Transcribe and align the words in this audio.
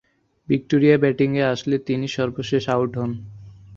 Victoria 0.49 0.97
ব্যাটিংয়ে 0.97 1.43
আসলে 1.53 1.75
তিনি 1.79 2.05
সর্বশেষে 2.07 2.71
আউট 2.71 2.91
হন। 2.97 3.11